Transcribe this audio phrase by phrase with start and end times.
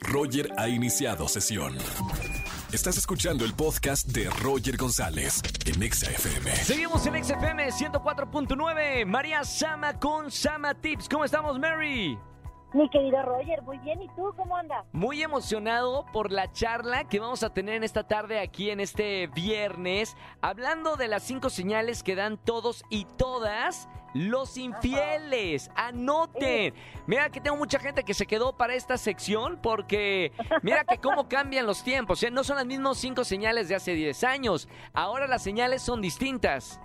[0.00, 1.76] Roger ha iniciado sesión.
[2.72, 6.56] Estás escuchando el podcast de Roger González en Exa FM.
[6.56, 9.06] Seguimos en XFM 104.9.
[9.06, 11.08] María Sama con Sama Tips.
[11.08, 12.18] ¿Cómo estamos, Mary?
[12.74, 14.00] Mi querido Roger, muy bien.
[14.00, 14.86] ¿Y tú cómo andas?
[14.92, 19.26] Muy emocionado por la charla que vamos a tener en esta tarde aquí en este
[19.26, 25.70] viernes, hablando de las cinco señales que dan todos y todas los infieles.
[25.74, 26.74] Anoten.
[27.06, 30.32] Mira que tengo mucha gente que se quedó para esta sección porque
[30.62, 32.22] mira que cómo cambian los tiempos.
[32.22, 32.30] ¿eh?
[32.30, 34.68] No son las mismas cinco señales de hace 10 años.
[34.94, 36.80] Ahora las señales son distintas.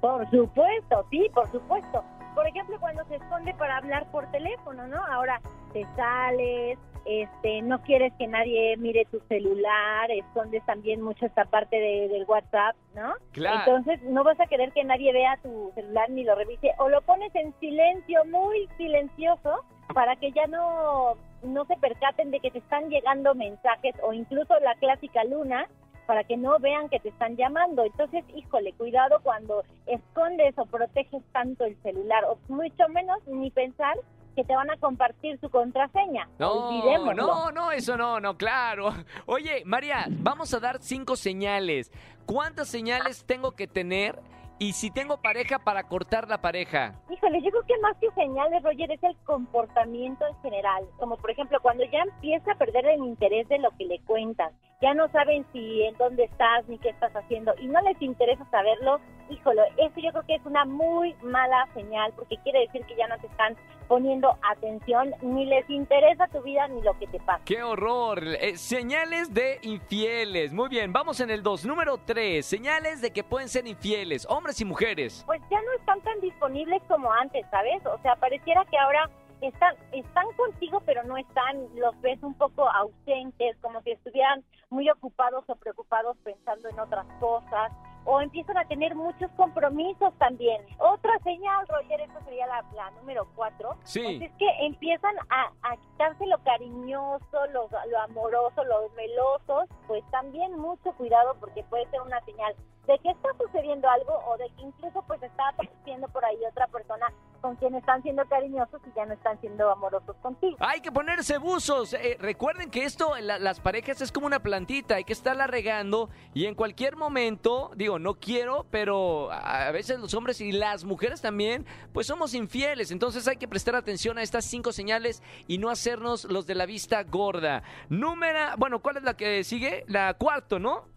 [0.00, 2.02] Por supuesto, sí, por supuesto.
[2.34, 5.04] Por ejemplo, cuando se esconde para hablar por teléfono, ¿no?
[5.06, 5.40] Ahora
[5.72, 11.76] te sales, este, no quieres que nadie mire tu celular, escondes también mucho esta parte
[11.76, 13.14] de, del WhatsApp, ¿no?
[13.32, 13.58] Claro.
[13.60, 17.02] Entonces no vas a querer que nadie vea tu celular ni lo revise o lo
[17.02, 19.64] pones en silencio, muy silencioso,
[19.94, 24.58] para que ya no no se percaten de que te están llegando mensajes o incluso
[24.60, 25.66] la clásica luna
[26.12, 27.86] para que no vean que te están llamando.
[27.86, 33.96] Entonces, híjole, cuidado cuando escondes o proteges tanto el celular, o mucho menos ni pensar
[34.36, 36.28] que te van a compartir su contraseña.
[36.38, 37.14] No, Olvidémoslo.
[37.14, 38.90] no, no, eso no, no, claro.
[39.24, 41.90] Oye, María, vamos a dar cinco señales.
[42.26, 44.20] ¿Cuántas señales tengo que tener?
[44.58, 46.94] Y si tengo pareja, para cortar la pareja.
[47.10, 50.84] Híjole, yo creo que más que señales, Roger, es el comportamiento en general.
[50.98, 54.52] Como por ejemplo, cuando ya empieza a perder el interés de lo que le cuentan,
[54.82, 58.44] ya no saben si en dónde estás ni qué estás haciendo y no les interesa
[58.50, 62.96] saberlo, híjole, eso yo creo que es una muy mala señal porque quiere decir que
[62.96, 67.20] ya no te están poniendo atención ni les interesa tu vida ni lo que te
[67.20, 67.44] pasa.
[67.44, 68.24] ¡Qué horror!
[68.24, 70.52] Eh, señales de infieles.
[70.52, 71.64] Muy bien, vamos en el 2.
[71.64, 72.44] Número 3.
[72.44, 75.22] Señales de que pueden ser infieles, hombres y mujeres.
[75.26, 77.86] Pues ya no están tan disponibles como antes, ¿sabes?
[77.86, 79.08] O sea, pareciera que ahora
[79.42, 84.42] están, están contigo, pero no están, los ves un poco ausentes, como si estuvieran
[84.72, 87.70] muy ocupados o preocupados pensando en otras cosas,
[88.04, 90.60] o empiezan a tener muchos compromisos también.
[90.78, 94.00] Otra señal, Roger, esta sería la, la número cuatro, Sí.
[94.02, 100.02] pues es que empiezan a, a quitarse lo cariñoso, lo, lo amoroso, los melosos, pues
[100.10, 102.54] también mucho cuidado porque puede ser una señal
[102.86, 106.66] de que está sucediendo algo o de que incluso pues está apareciendo por ahí otra
[106.66, 107.06] persona
[107.42, 110.56] con quien están siendo cariñosos y ya no están siendo amorosos contigo.
[110.60, 111.92] Hay que ponerse buzos.
[111.92, 116.08] Eh, recuerden que esto, la- las parejas es como una plantita, hay que estarla regando
[116.32, 120.84] y en cualquier momento, digo, no quiero, pero a a veces los hombres y las
[120.84, 122.90] mujeres también, pues somos infieles.
[122.92, 126.64] Entonces hay que prestar atención a estas cinco señales y no hacernos los de la
[126.66, 127.62] vista gorda.
[127.88, 129.84] Número, bueno, ¿cuál es la que sigue?
[129.88, 130.91] La cuarto, ¿no?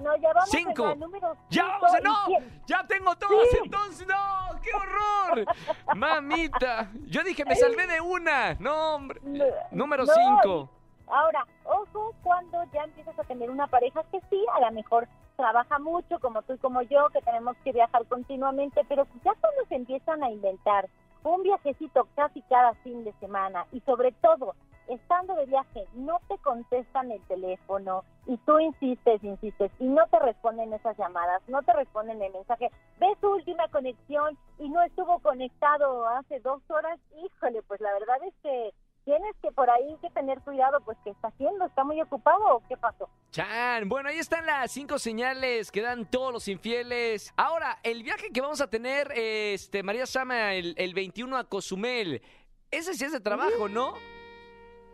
[0.00, 0.82] No, ya vamos Cinco.
[0.84, 2.26] en la número Ya cinco vamos a, no,
[2.66, 3.58] ya tengo todas Sí.
[3.64, 5.44] entonces, no, qué horror.
[5.96, 8.54] Mamita, yo dije, me salvé de una.
[8.54, 9.20] No, hombre.
[9.22, 10.12] No, Número no,
[10.42, 10.70] 5.
[11.06, 15.06] Ahora, ojo cuando ya empiezas a tener una pareja que sí, a lo mejor
[15.36, 19.64] trabaja mucho, como tú y como yo, que tenemos que viajar continuamente, pero ya cuando
[19.68, 20.88] se empiezan a inventar
[21.22, 24.54] un viajecito casi cada fin de semana y sobre todo,
[24.88, 30.18] estando de viaje, no te contestan el teléfono y tú insistes, insistes y no te
[30.18, 35.18] responden esas llamadas, no te responden el mensaje, ves su última conexión y no estuvo
[35.20, 38.72] conectado hace dos horas, híjole, pues la verdad es que
[39.04, 41.66] tienes que por ahí que tener cuidado, pues ¿qué está haciendo?
[41.66, 43.08] ¿Está muy ocupado o qué pasó?
[43.30, 47.32] Chan, bueno, ahí están las cinco señales que dan todos los infieles.
[47.36, 52.22] Ahora, el viaje que vamos a tener, este, María Sama, el, el 21 a Cozumel,
[52.70, 53.94] ese sí es de trabajo, ¿no?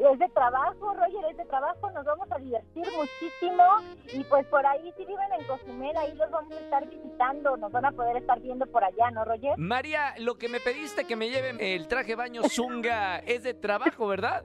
[0.01, 3.65] Es de trabajo, Roger, es de trabajo, nos vamos a divertir muchísimo
[4.11, 7.71] y pues por ahí si viven en Cozumel, ahí los vamos a estar visitando, nos
[7.71, 9.59] van a poder estar viendo por allá, ¿no, Roger?
[9.59, 14.07] María, lo que me pediste que me lleven el traje baño zunga es de trabajo,
[14.07, 14.45] ¿verdad?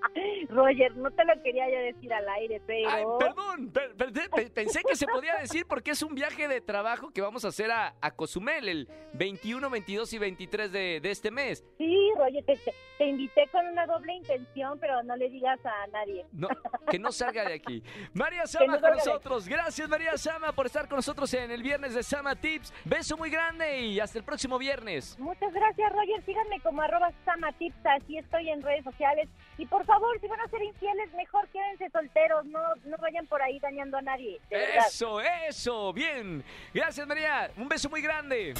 [0.48, 2.90] Roger, no te lo quería yo decir al aire, pero...
[2.90, 6.60] Ay, perdón, per- per- pe- pensé que se podía decir porque es un viaje de
[6.60, 11.10] trabajo que vamos a hacer a, a Cozumel el 21, 22 y 23 de, de
[11.10, 11.64] este mes.
[11.78, 12.56] Sí, Roger, te,
[12.98, 16.26] te- invité con una doble intención, pero no le digas a nadie.
[16.32, 16.48] No,
[16.90, 17.82] que no salga de aquí.
[18.14, 19.48] María Sama no con nosotros.
[19.48, 22.72] Gracias, María Sama, por estar con nosotros en el viernes de Sama Tips.
[22.84, 25.18] Beso muy grande y hasta el próximo viernes.
[25.18, 26.22] Muchas gracias, Roger.
[26.24, 29.28] Síganme como arroba samatips, así estoy en redes sociales.
[29.56, 33.42] Y por favor, si van a ser infieles, mejor quédense solteros, no, no vayan por
[33.42, 34.40] ahí dañando a nadie.
[34.48, 36.44] Eso, eso, bien.
[36.72, 37.50] Gracias, María.
[37.56, 38.54] Un beso muy grande.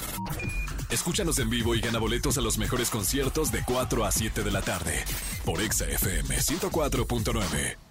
[0.89, 4.51] Escúchanos en vivo y gana boletos a los mejores conciertos de 4 a 7 de
[4.51, 5.05] la tarde
[5.45, 7.90] por Exa FM 104.9.